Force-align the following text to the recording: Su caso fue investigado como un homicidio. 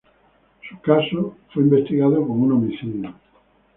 Su 0.67 0.79
caso 0.81 1.37
fue 1.53 1.61
investigado 1.61 2.25
como 2.25 2.45
un 2.45 2.53
homicidio. 2.53 3.13